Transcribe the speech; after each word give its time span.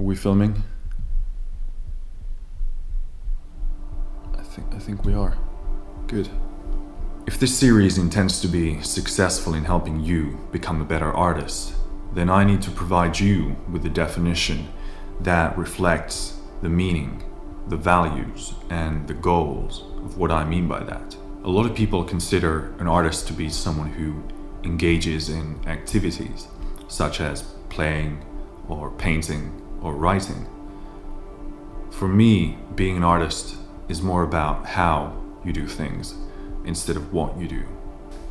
Are 0.00 0.02
we 0.02 0.16
filming? 0.16 0.62
I 4.34 4.42
think 4.42 4.74
I 4.74 4.78
think 4.78 5.04
we 5.04 5.12
are. 5.12 5.36
Good. 6.06 6.30
If 7.26 7.38
this 7.38 7.54
series 7.58 7.98
intends 7.98 8.40
to 8.40 8.48
be 8.48 8.80
successful 8.80 9.52
in 9.52 9.66
helping 9.66 10.00
you 10.00 10.40
become 10.52 10.80
a 10.80 10.86
better 10.86 11.12
artist, 11.12 11.74
then 12.14 12.30
I 12.30 12.44
need 12.44 12.62
to 12.62 12.70
provide 12.70 13.20
you 13.20 13.56
with 13.70 13.84
a 13.84 13.90
definition 13.90 14.68
that 15.20 15.58
reflects 15.58 16.38
the 16.62 16.70
meaning, 16.70 17.22
the 17.68 17.76
values, 17.76 18.54
and 18.70 19.06
the 19.06 19.12
goals 19.12 19.84
of 20.02 20.16
what 20.16 20.30
I 20.30 20.46
mean 20.46 20.66
by 20.66 20.82
that. 20.82 21.14
A 21.44 21.50
lot 21.50 21.66
of 21.66 21.76
people 21.76 22.04
consider 22.04 22.72
an 22.78 22.88
artist 22.88 23.26
to 23.26 23.34
be 23.34 23.50
someone 23.50 23.90
who 23.90 24.22
engages 24.64 25.28
in 25.28 25.60
activities 25.66 26.48
such 26.88 27.20
as 27.20 27.42
playing 27.68 28.24
or 28.66 28.90
painting 28.92 29.60
or 29.82 29.94
writing. 29.94 30.46
For 31.90 32.08
me, 32.08 32.58
being 32.74 32.96
an 32.96 33.04
artist 33.04 33.56
is 33.88 34.02
more 34.02 34.22
about 34.22 34.66
how 34.66 35.16
you 35.44 35.52
do 35.52 35.66
things 35.66 36.14
instead 36.64 36.96
of 36.96 37.12
what 37.12 37.36
you 37.38 37.48
do. 37.48 37.64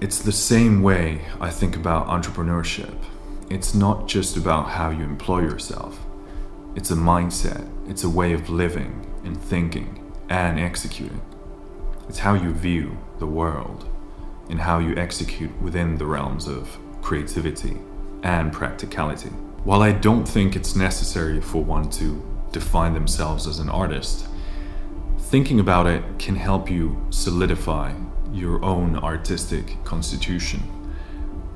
It's 0.00 0.18
the 0.18 0.32
same 0.32 0.82
way 0.82 1.22
I 1.40 1.50
think 1.50 1.76
about 1.76 2.08
entrepreneurship. 2.08 2.96
It's 3.48 3.74
not 3.74 4.08
just 4.08 4.36
about 4.36 4.70
how 4.70 4.90
you 4.90 5.04
employ 5.04 5.40
yourself, 5.42 6.00
it's 6.74 6.90
a 6.90 6.96
mindset, 6.96 7.68
it's 7.88 8.02
a 8.02 8.08
way 8.08 8.32
of 8.32 8.50
living 8.50 9.06
and 9.24 9.40
thinking 9.40 10.12
and 10.28 10.58
executing. 10.58 11.20
It's 12.08 12.18
how 12.18 12.34
you 12.34 12.52
view 12.52 12.98
the 13.18 13.26
world 13.26 13.88
and 14.50 14.60
how 14.60 14.78
you 14.78 14.96
execute 14.96 15.52
within 15.62 15.96
the 15.96 16.06
realms 16.06 16.46
of 16.48 16.76
creativity 17.00 17.78
and 18.22 18.52
practicality. 18.52 19.30
While 19.64 19.80
I 19.80 19.92
don't 19.92 20.28
think 20.28 20.56
it's 20.56 20.76
necessary 20.76 21.40
for 21.40 21.64
one 21.64 21.88
to 21.92 22.22
define 22.52 22.92
themselves 22.92 23.46
as 23.46 23.60
an 23.60 23.70
artist, 23.70 24.26
thinking 25.18 25.58
about 25.58 25.86
it 25.86 26.04
can 26.18 26.36
help 26.36 26.70
you 26.70 27.02
solidify 27.08 27.94
your 28.30 28.62
own 28.62 28.96
artistic 28.98 29.82
constitution, 29.82 30.60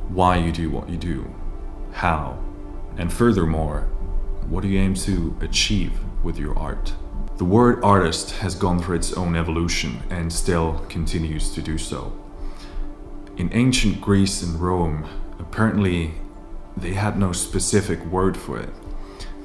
why 0.08 0.38
you 0.38 0.52
do 0.52 0.70
what 0.70 0.88
you 0.88 0.97
do, 0.97 1.30
how, 1.92 2.42
and 2.97 3.12
furthermore, 3.12 3.82
what 4.48 4.62
do 4.62 4.69
you 4.69 4.80
aim 4.80 4.94
to 4.94 5.36
achieve 5.42 5.92
with 6.25 6.38
your 6.38 6.58
art? 6.58 6.94
The 7.36 7.44
word 7.44 7.84
artist 7.84 8.30
has 8.38 8.54
gone 8.54 8.80
through 8.80 8.97
its 8.97 9.12
own 9.12 9.36
evolution 9.36 10.02
and 10.08 10.32
still 10.32 10.82
continues 10.88 11.50
to 11.50 11.60
do 11.60 11.77
so. 11.77 12.19
In 13.36 13.50
ancient 13.52 14.00
Greece 14.00 14.42
and 14.42 14.58
Rome, 14.58 15.06
apparently 15.38 16.14
they 16.80 16.94
had 16.94 17.18
no 17.18 17.32
specific 17.32 18.04
word 18.06 18.36
for 18.36 18.58
it. 18.58 18.70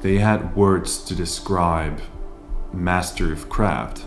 They 0.02 0.18
had 0.18 0.56
words 0.56 1.04
to 1.06 1.16
describe 1.16 2.02
master 2.72 3.32
of 3.32 3.50
craft, 3.50 4.04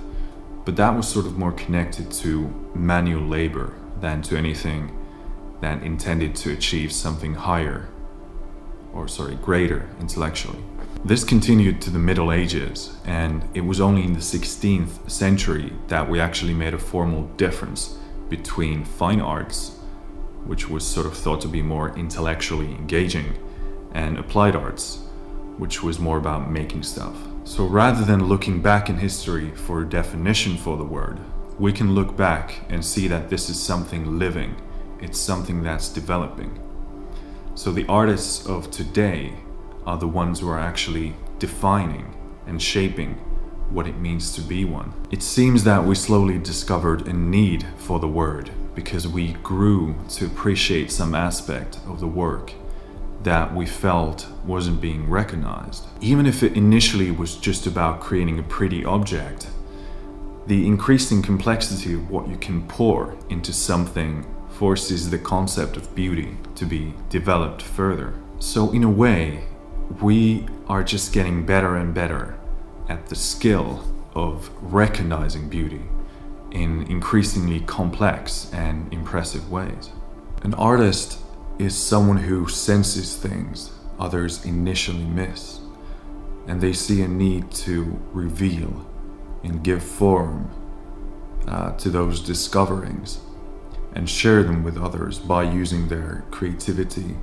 but 0.64 0.76
that 0.76 0.96
was 0.96 1.08
sort 1.08 1.26
of 1.26 1.38
more 1.38 1.52
connected 1.52 2.10
to 2.10 2.48
manual 2.74 3.22
labor 3.22 3.72
than 4.00 4.22
to 4.22 4.36
anything 4.36 4.96
that 5.60 5.82
intended 5.82 6.34
to 6.36 6.52
achieve 6.52 6.92
something 6.92 7.34
higher, 7.34 7.88
or 8.92 9.08
sorry, 9.08 9.36
greater 9.36 9.88
intellectually. 10.00 10.62
This 11.04 11.24
continued 11.24 11.80
to 11.82 11.90
the 11.90 11.98
Middle 11.98 12.32
Ages, 12.32 12.96
and 13.04 13.48
it 13.54 13.60
was 13.60 13.80
only 13.80 14.02
in 14.04 14.12
the 14.12 14.20
16th 14.20 15.08
century 15.10 15.72
that 15.88 16.10
we 16.10 16.20
actually 16.20 16.54
made 16.54 16.74
a 16.74 16.78
formal 16.78 17.28
difference 17.36 17.96
between 18.28 18.84
fine 18.84 19.20
arts 19.20 19.75
which 20.46 20.68
was 20.68 20.86
sort 20.86 21.06
of 21.06 21.16
thought 21.16 21.40
to 21.40 21.48
be 21.48 21.62
more 21.62 21.96
intellectually 21.96 22.70
engaging, 22.72 23.36
and 23.92 24.18
applied 24.18 24.54
arts, 24.54 25.00
which 25.58 25.82
was 25.82 25.98
more 25.98 26.18
about 26.18 26.50
making 26.50 26.82
stuff. 26.82 27.16
So 27.44 27.64
rather 27.64 28.04
than 28.04 28.26
looking 28.26 28.60
back 28.60 28.88
in 28.88 28.98
history 28.98 29.50
for 29.50 29.80
a 29.80 29.88
definition 29.88 30.56
for 30.56 30.76
the 30.76 30.84
word, 30.84 31.20
we 31.58 31.72
can 31.72 31.94
look 31.94 32.16
back 32.16 32.60
and 32.68 32.84
see 32.84 33.08
that 33.08 33.30
this 33.30 33.48
is 33.48 33.60
something 33.60 34.18
living, 34.18 34.56
it's 35.00 35.18
something 35.18 35.62
that's 35.62 35.88
developing. 35.88 36.60
So 37.54 37.72
the 37.72 37.86
artists 37.86 38.46
of 38.46 38.70
today 38.70 39.32
are 39.86 39.96
the 39.96 40.08
ones 40.08 40.40
who 40.40 40.48
are 40.50 40.58
actually 40.58 41.14
defining 41.38 42.14
and 42.46 42.60
shaping 42.60 43.14
what 43.70 43.86
it 43.86 43.96
means 43.96 44.34
to 44.34 44.40
be 44.42 44.64
one. 44.64 44.92
It 45.10 45.22
seems 45.22 45.64
that 45.64 45.84
we 45.84 45.94
slowly 45.94 46.38
discovered 46.38 47.08
a 47.08 47.12
need 47.12 47.66
for 47.76 47.98
the 47.98 48.08
word 48.08 48.50
because 48.76 49.08
we 49.08 49.32
grew 49.42 49.96
to 50.10 50.26
appreciate 50.26 50.92
some 50.92 51.14
aspect 51.16 51.80
of 51.88 51.98
the 51.98 52.06
work 52.06 52.52
that 53.24 53.52
we 53.52 53.66
felt 53.66 54.28
wasn't 54.44 54.80
being 54.80 55.10
recognized. 55.10 55.84
Even 56.00 56.26
if 56.26 56.44
it 56.44 56.56
initially 56.56 57.10
was 57.10 57.34
just 57.34 57.66
about 57.66 57.98
creating 57.98 58.38
a 58.38 58.42
pretty 58.44 58.84
object, 58.84 59.48
the 60.46 60.64
increasing 60.64 61.22
complexity 61.22 61.94
of 61.94 62.08
what 62.08 62.28
you 62.28 62.36
can 62.36 62.62
pour 62.68 63.16
into 63.28 63.52
something 63.52 64.24
forces 64.50 65.10
the 65.10 65.18
concept 65.18 65.76
of 65.76 65.92
beauty 65.94 66.36
to 66.54 66.64
be 66.64 66.94
developed 67.08 67.62
further. 67.62 68.14
So, 68.38 68.70
in 68.70 68.84
a 68.84 68.90
way, 68.90 69.44
we 70.00 70.46
are 70.68 70.84
just 70.84 71.12
getting 71.12 71.44
better 71.44 71.76
and 71.76 71.92
better 71.92 72.38
at 72.88 73.06
the 73.06 73.16
skill 73.16 73.82
of 74.14 74.50
recognizing 74.62 75.48
beauty 75.48 75.82
in 76.56 76.82
increasingly 76.90 77.60
complex 77.60 78.50
and 78.52 78.92
impressive 78.92 79.50
ways. 79.50 79.90
An 80.42 80.54
artist 80.54 81.18
is 81.58 81.76
someone 81.76 82.16
who 82.16 82.48
senses 82.48 83.16
things 83.16 83.70
others 83.98 84.44
initially 84.44 85.04
miss, 85.04 85.60
and 86.46 86.60
they 86.60 86.72
see 86.72 87.02
a 87.02 87.08
need 87.08 87.50
to 87.50 87.98
reveal 88.12 88.86
and 89.42 89.62
give 89.62 89.82
form 89.82 90.50
uh, 91.46 91.72
to 91.72 91.90
those 91.90 92.20
discoverings 92.20 93.20
and 93.94 94.08
share 94.08 94.42
them 94.42 94.62
with 94.62 94.76
others 94.76 95.18
by 95.18 95.42
using 95.42 95.88
their 95.88 96.24
creativity, 96.30 97.16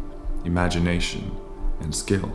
imagination, 0.46 1.36
and 1.82 1.94
skill. 1.94 2.32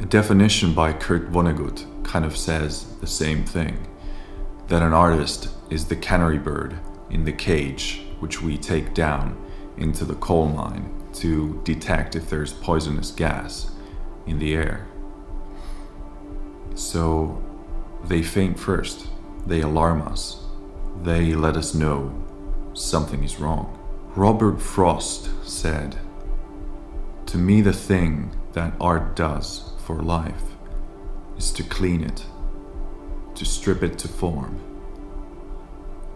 A 0.00 0.06
definition 0.06 0.72
by 0.72 0.92
Kurt 0.92 1.30
Vonnegut 1.30 1.84
kind 2.04 2.24
of 2.24 2.36
says 2.36 2.86
the 3.00 3.06
same 3.06 3.44
thing 3.44 3.86
that 4.68 4.82
an 4.82 4.92
artist 4.92 5.48
is 5.70 5.86
the 5.86 5.96
canary 5.96 6.38
bird 6.38 6.78
in 7.10 7.24
the 7.24 7.32
cage 7.32 8.02
which 8.18 8.42
we 8.42 8.56
take 8.56 8.94
down 8.94 9.36
into 9.76 10.04
the 10.04 10.14
coal 10.14 10.48
mine 10.48 10.92
to 11.12 11.60
detect 11.64 12.16
if 12.16 12.28
there's 12.28 12.52
poisonous 12.52 13.10
gas 13.10 13.70
in 14.26 14.38
the 14.38 14.54
air. 14.54 14.86
So 16.74 17.42
they 18.04 18.22
faint 18.22 18.58
first, 18.58 19.08
they 19.46 19.60
alarm 19.60 20.02
us, 20.02 20.42
they 21.02 21.34
let 21.34 21.56
us 21.56 21.74
know 21.74 22.22
something 22.74 23.22
is 23.24 23.38
wrong. 23.38 23.78
Robert 24.14 24.60
Frost 24.60 25.30
said, 25.46 25.96
To 27.26 27.38
me, 27.38 27.60
the 27.60 27.72
thing 27.72 28.30
that 28.52 28.74
art 28.80 29.14
does 29.14 29.72
for 29.78 30.02
life 30.02 30.54
is 31.36 31.52
to 31.52 31.62
clean 31.62 32.02
it 32.02 32.24
to 33.36 33.44
strip 33.44 33.82
it 33.82 33.98
to 34.00 34.08
form. 34.08 34.60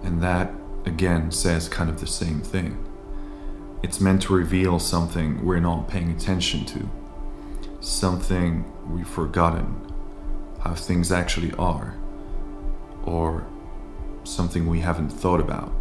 And 0.03 0.23
that, 0.23 0.53
again, 0.85 1.31
says 1.31 1.69
kind 1.69 1.89
of 1.89 2.01
the 2.01 2.07
same 2.07 2.41
thing. 2.41 2.85
It's 3.83 4.01
meant 4.01 4.23
to 4.23 4.35
reveal 4.35 4.79
something 4.79 5.45
we're 5.45 5.61
not 5.61 5.89
paying 5.89 6.11
attention 6.11 6.65
to, 6.67 6.91
something 7.81 8.71
we've 8.91 9.09
forgotten 9.09 9.91
how 10.61 10.75
things 10.75 11.11
actually 11.11 11.53
are, 11.55 11.97
or 13.05 13.47
something 14.25 14.67
we 14.67 14.81
haven't 14.81 15.09
thought 15.09 15.41
about. 15.41 15.73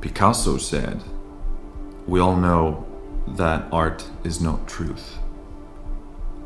Picasso 0.00 0.56
said, 0.56 1.02
We 2.06 2.20
all 2.20 2.36
know 2.36 2.86
that 3.28 3.66
art 3.70 4.08
is 4.24 4.40
not 4.40 4.66
truth. 4.66 5.18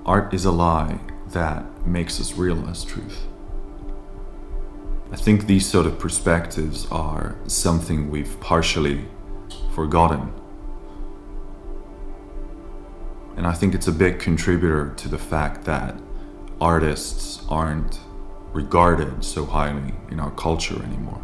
Art 0.04 0.34
is 0.34 0.44
a 0.44 0.50
lie 0.50 0.98
that 1.32 1.86
makes 1.86 2.20
us 2.20 2.34
realize 2.34 2.84
truth. 2.84 3.26
I 5.12 5.16
think 5.16 5.46
these 5.46 5.66
sort 5.66 5.86
of 5.86 5.98
perspectives 5.98 6.86
are 6.90 7.36
something 7.46 8.10
we've 8.10 8.38
partially 8.40 9.08
forgotten. 9.74 10.32
And 13.36 13.46
I 13.46 13.52
think 13.52 13.74
it's 13.74 13.88
a 13.88 13.92
big 13.92 14.18
contributor 14.18 14.92
to 14.96 15.08
the 15.08 15.18
fact 15.18 15.64
that 15.64 15.96
artists 16.60 17.42
aren't 17.48 17.98
regarded 18.52 19.24
so 19.24 19.46
highly 19.46 19.94
in 20.10 20.20
our 20.20 20.30
culture 20.32 20.80
anymore. 20.82 21.20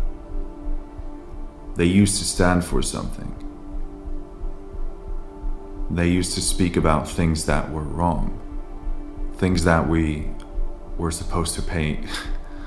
They 1.76 1.84
used 1.84 2.18
to 2.18 2.24
stand 2.24 2.64
for 2.64 2.82
something. 2.82 3.34
They 5.90 6.08
used 6.08 6.34
to 6.34 6.40
speak 6.40 6.76
about 6.76 7.08
things 7.08 7.46
that 7.46 7.70
were 7.70 7.82
wrong 7.82 8.40
things 9.36 9.64
that 9.64 9.88
we 9.88 10.30
were 10.96 11.10
supposed 11.10 11.54
to 11.54 11.62
pay 11.62 12.00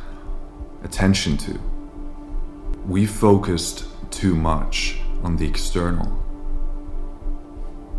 attention 0.83 1.37
to. 1.37 1.59
We 2.85 3.05
focused 3.05 3.85
too 4.11 4.35
much 4.35 4.99
on 5.23 5.37
the 5.37 5.47
external 5.47 6.25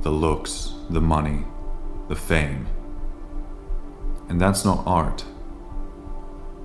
the 0.03 0.11
looks, 0.11 0.73
the 0.89 1.01
money, 1.01 1.45
the 2.09 2.17
fame. 2.17 2.67
And 4.31 4.41
that's 4.41 4.65
not 4.65 4.83
art, 4.87 5.25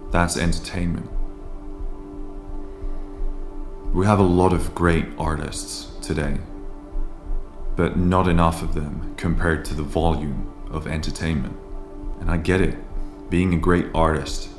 that's 0.10 0.38
entertainment. 0.38 1.10
We 3.94 4.06
have 4.06 4.19
a 4.19 4.24
lot 4.24 4.54
of 4.54 4.74
great 4.74 5.06
artists 5.18 5.88
today, 6.02 6.38
but 7.75 7.98
not 7.98 8.28
enough 8.28 8.62
of 8.62 8.74
them 8.74 9.13
compared 9.18 9.66
to 9.66 9.74
the 9.74 9.84
volume 9.84 10.54
of 10.69 10.88
entertainment. 10.88 11.57
And 12.20 12.30
I 12.30 12.38
get 12.38 12.62
it, 12.62 12.78
being 13.30 13.54
a 13.54 13.58
great 13.58 13.88
artist 13.94 14.50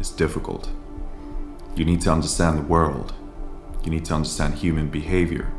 is 0.00 0.10
difficult. 0.10 0.68
You 1.76 1.84
need 1.84 2.00
to 2.02 2.12
understand 2.12 2.58
the 2.58 2.62
world, 2.62 3.14
you 3.84 3.90
need 3.90 4.04
to 4.06 4.14
understand 4.14 4.54
human 4.54 4.88
behavior, 4.88 5.52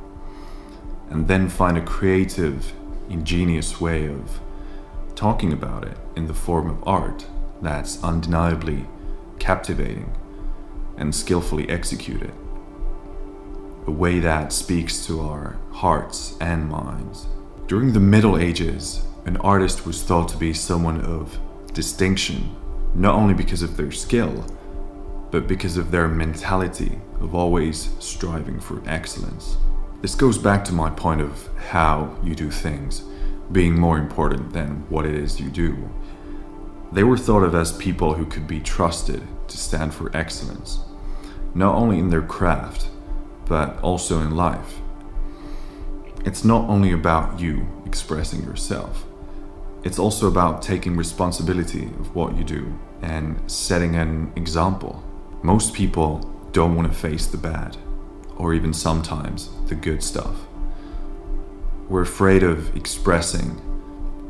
and 1.10 1.28
then 1.28 1.50
find 1.50 1.78
a 1.78 1.82
creative, 1.82 2.74
ingenious 3.10 3.80
way 3.80 4.08
of 4.08 4.40
talking 5.16 5.54
about 5.54 5.86
it 5.86 5.98
in 6.16 6.28
the 6.28 6.34
form 6.34 6.70
of 6.70 6.86
art 6.88 7.26
that's 7.62 8.04
undeniably 8.04 8.86
captivating 9.40 10.12
and 10.98 11.14
skillfully 11.14 11.70
executed 11.70 12.34
a 13.88 13.92
way 13.92 14.20
that 14.20 14.52
speaks 14.52 15.06
to 15.06 15.22
our 15.22 15.58
hearts 15.72 16.36
and 16.42 16.68
minds. 16.68 17.28
During 17.68 17.94
the 17.94 18.00
Middle 18.00 18.38
Ages, 18.38 19.06
an 19.26 19.38
artist 19.38 19.86
was 19.86 20.04
thought 20.04 20.30
to 20.30 20.38
be 20.38 20.54
someone 20.54 21.02
of 21.02 21.40
distinction, 21.74 22.56
not 22.94 23.16
only 23.16 23.34
because 23.34 23.64
of 23.64 23.76
their 23.76 23.92
skill, 23.92 24.46
but 25.32 25.48
because 25.48 25.78
of 25.78 25.92
their 25.92 26.08
mentality 26.08 27.00
of 27.20 27.34
always 27.34 27.90
striving 28.00 28.60
for 28.60 28.82
excellence. 28.86 29.58
This 30.02 30.16
goes 30.16 30.38
back 30.38 30.64
to 30.66 30.74
my 30.74 30.92
point 30.92 31.22
of 31.22 31.50
how 31.70 32.16
you 32.24 32.36
do 32.36 32.52
things 32.52 33.04
being 33.52 33.80
more 33.80 33.98
important 33.98 34.54
than 34.54 34.86
what 34.90 35.06
it 35.06 35.16
is 35.16 35.40
you 35.40 35.50
do. 35.50 35.90
They 36.92 37.04
were 37.04 37.18
thought 37.18 37.44
of 37.44 37.56
as 37.56 37.72
people 37.72 38.14
who 38.14 38.26
could 38.26 38.48
be 38.48 38.60
trusted 38.60 39.24
to 39.48 39.58
stand 39.58 39.94
for 39.94 40.16
excellence, 40.16 40.80
not 41.54 41.76
only 41.76 42.00
in 42.00 42.10
their 42.10 42.22
craft, 42.22 42.90
but 43.46 43.80
also 43.82 44.20
in 44.22 44.36
life. 44.36 44.80
It's 46.24 46.44
not 46.44 46.70
only 46.70 46.92
about 46.92 47.40
you 47.40 47.68
expressing 47.86 48.44
yourself, 48.44 49.06
it's 49.86 50.00
also 50.00 50.28
about 50.28 50.64
taking 50.64 50.98
responsibility 50.98 51.86
of 51.86 52.16
what 52.16 52.36
you 52.36 52.44
do 52.44 52.78
and 53.04 53.40
setting 53.50 53.96
an 53.96 54.34
example. 54.36 55.04
Most 55.44 55.76
people 55.76 56.20
don't 56.52 56.76
want 56.76 56.92
to 56.92 56.98
face 56.98 57.28
the 57.28 57.38
bad, 57.38 57.78
or 58.36 58.56
even 58.56 58.74
sometimes 58.74 59.52
the 59.68 59.76
good 59.76 60.02
stuff. 60.02 60.48
We're 61.88 62.02
afraid 62.02 62.42
of 62.42 62.76
expressing 62.76 63.62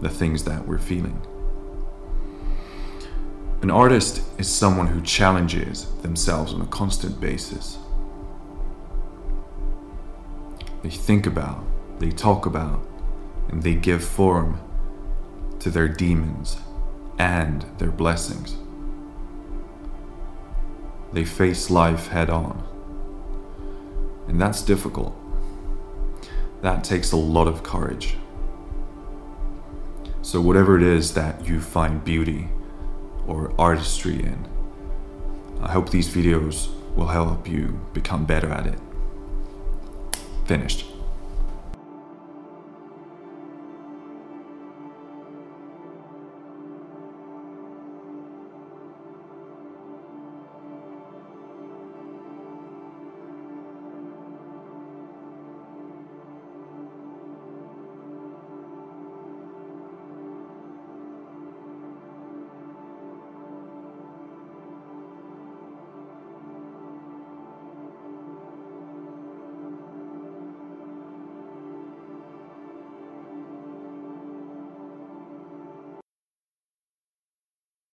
the 0.01 0.09
things 0.09 0.43
that 0.43 0.67
we're 0.67 0.77
feeling. 0.77 1.21
An 3.61 3.71
artist 3.71 4.23
is 4.37 4.53
someone 4.53 4.87
who 4.87 5.01
challenges 5.01 5.85
themselves 6.01 6.53
on 6.53 6.61
a 6.61 6.65
constant 6.65 7.21
basis. 7.21 7.77
They 10.83 10.89
think 10.89 11.25
about, 11.25 11.63
they 11.99 12.11
talk 12.11 12.45
about, 12.45 12.85
and 13.47 13.63
they 13.63 13.73
give 13.73 14.03
form 14.03 14.59
to 15.65 15.71
their 15.71 15.87
demons 15.87 16.57
and 17.17 17.65
their 17.79 17.89
blessings. 17.89 18.55
They 21.11 21.25
face 21.25 21.71
life 21.71 22.09
head 22.09 22.29
on. 22.29 22.63
And 24.27 24.39
that's 24.39 24.61
difficult. 24.61 25.17
That 26.61 26.83
takes 26.83 27.13
a 27.13 27.17
lot 27.17 27.47
of 27.47 27.63
courage. 27.63 28.15
So, 30.21 30.39
whatever 30.39 30.77
it 30.77 30.83
is 30.83 31.15
that 31.15 31.47
you 31.47 31.59
find 31.59 32.05
beauty 32.05 32.47
or 33.25 33.51
artistry 33.57 34.19
in, 34.19 34.47
I 35.61 35.71
hope 35.71 35.89
these 35.89 36.13
videos 36.13 36.69
will 36.95 37.07
help 37.07 37.47
you 37.49 37.81
become 37.91 38.25
better 38.25 38.51
at 38.51 38.67
it 38.67 38.79
finished. 40.45 40.85